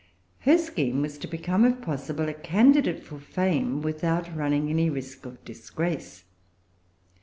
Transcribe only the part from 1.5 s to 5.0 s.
if possible, a candidate for fame without running any